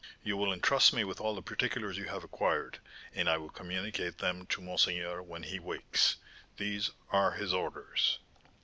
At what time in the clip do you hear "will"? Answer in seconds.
0.35-0.51, 3.37-3.51